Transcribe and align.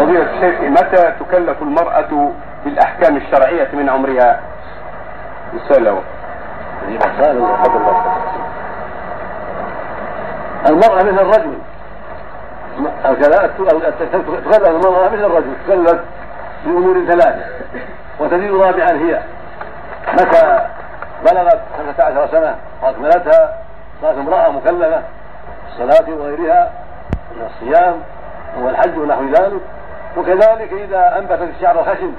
فضيلة 0.00 0.22
الشيخ 0.34 0.60
متى 0.60 1.12
تكلف 1.20 1.62
المرأة 1.62 2.32
بالأحكام 2.64 3.16
الشرعية 3.16 3.68
من 3.72 3.88
عمرها؟ 3.88 4.40
السؤال 5.54 5.82
الأول. 5.82 6.02
المرأة 10.68 10.96
مثل 11.02 11.18
الرجل 11.18 11.58
تكلف 14.50 14.68
المرأة 14.68 15.08
مثل 15.08 15.24
الرجل 15.24 15.52
تكلف 15.66 16.00
بأمور 16.64 17.04
ثلاثة 17.08 17.44
وتزيد 18.20 18.54
رابعا 18.54 18.90
هي 18.90 19.20
متى 20.12 20.66
بلغت 21.30 21.60
خمسة 21.78 22.04
عشر 22.04 22.28
سنة 22.32 22.56
وأكملتها 22.82 23.54
صارت 24.02 24.16
امرأة 24.18 24.50
مكلفة 24.50 25.02
الصلاة 25.68 26.10
وغيرها 26.14 26.70
من 27.36 27.46
الصيام 27.46 27.94
والحج 28.60 28.98
ونحو 28.98 29.24
ذلك 29.24 29.60
وكذلك 30.16 30.72
إذا 30.72 31.18
أنبتت 31.18 31.48
الشعر 31.56 31.80
الخشن 31.80 32.12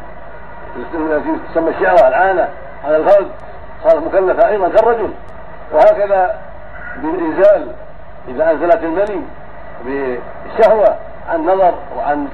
التي 0.93 1.39
تسمى 1.51 1.69
الشعر 1.69 2.07
العانة 2.07 2.49
على 2.85 2.97
الفرد 2.97 3.27
صارت 3.83 4.03
مكلفة 4.03 4.49
أيضا 4.49 4.69
كالرجل. 4.69 5.09
وهكذا 5.73 6.39
بالإنزال 6.95 7.67
إذا 8.27 8.51
أنزلت 8.51 8.83
المني 8.83 9.21
بالشهوة 9.85 10.95
عن 11.29 11.45
نظر 11.45 11.73
وعن 11.97 12.27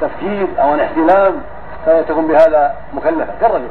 تفكير 0.00 0.46
أو 0.58 0.70
عن 0.72 0.80
احتلام 0.80 1.42
فهي 1.86 2.04
تكون 2.04 2.26
بهذا 2.26 2.74
مكلفة 2.92 3.32
كالرجل. 3.40 3.68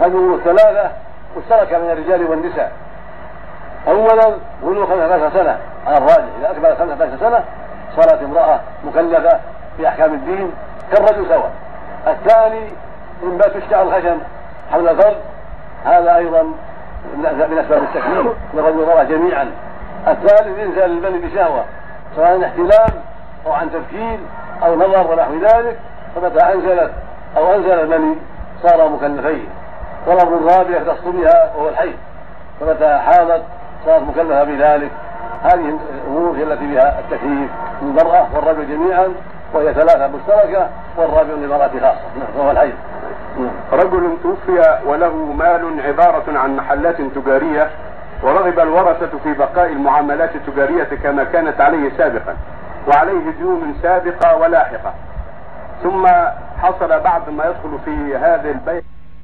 هذه 0.00 0.06
الأمور 0.06 0.34
الثلاثة 0.34 0.90
مشتركة 1.36 1.78
بين 1.78 1.90
الرجال 1.90 2.30
والنساء. 2.30 2.72
أولا 3.88 4.36
بلوغ 4.62 4.86
15 4.86 5.30
سنة 5.30 5.58
على 5.86 5.98
الراجح 5.98 6.28
إذا 6.40 6.50
أكمل 6.50 6.76
15 6.76 7.16
سنة 7.20 7.44
صارت 7.96 8.22
امرأة 8.22 8.60
مكلفة 9.78 9.82
بأحكام 9.82 10.14
الدين 10.14 10.52
كالرجل 10.92 11.28
سواء. 11.28 11.50
الثاني 12.06 12.68
إنبات 13.22 13.56
الشعر 13.56 13.82
الخشن 13.82 14.18
حول 14.72 14.88
الفرد 14.88 15.16
هذا 15.84 16.16
أيضا 16.16 16.42
من 17.16 17.26
أسباب 17.58 17.82
التكليف 17.82 18.26
للرجل 18.54 18.78
والمرأة 18.78 19.02
جميعا. 19.02 19.50
الثالث 20.08 20.58
إنزال 20.58 20.90
البني 20.90 21.18
بشهوة 21.18 21.64
سواء 22.16 22.34
عن 22.34 22.44
احتلام 22.44 23.02
أو 23.46 23.52
عن 23.52 23.70
تفكير 23.70 24.18
أو 24.62 24.76
نظر 24.76 25.12
ونحو 25.12 25.34
ذلك 25.34 25.78
فمتى 26.14 26.44
أنزلت 26.44 26.92
أو 27.36 27.54
أنزل 27.54 27.72
المني 27.72 28.16
صار 28.62 28.88
مكلفين. 28.88 29.48
والأمر 30.06 30.36
الرابع 30.36 30.76
يختص 30.76 31.04
بها 31.04 31.52
وهو 31.56 31.68
الحيض 31.68 31.96
فمتى 32.60 32.98
حاضت 32.98 33.42
صارت 33.86 34.02
مكلفة 34.02 34.44
بذلك. 34.44 34.90
هذه 35.42 35.78
الأمور 35.94 36.36
هي 36.36 36.42
التي 36.42 36.66
بها 36.66 36.98
التكليف 36.98 37.50
للمرأة 37.82 38.26
والرجل 38.34 38.68
جميعا. 38.68 39.14
وهي 39.54 39.74
ثلاثة 39.74 40.06
مشتركة 40.06 40.68
والرابع 40.96 41.34
للمرأة 41.34 41.68
خاصة 41.68 42.00
وهو 42.36 42.50
الحيض 42.50 42.74
رجل 43.72 44.16
توفي 44.22 44.78
وله 44.86 45.14
مال 45.16 45.80
عبارة 45.86 46.38
عن 46.38 46.56
محلات 46.56 46.96
تجارية 47.00 47.70
ورغب 48.22 48.58
الورثة 48.58 49.18
في 49.24 49.34
بقاء 49.34 49.66
المعاملات 49.66 50.30
التجارية 50.34 50.84
كما 50.84 51.24
كانت 51.24 51.60
عليه 51.60 51.90
سابقا 51.98 52.36
وعليه 52.88 53.30
ديون 53.38 53.74
سابقة 53.82 54.36
ولاحقة. 54.36 54.94
ثم 55.82 56.06
حصل 56.62 57.00
بعد 57.00 57.30
ما 57.30 57.44
يدخل 57.44 57.78
في 57.84 58.16
هذا 58.16 58.50
البيت 58.50 58.84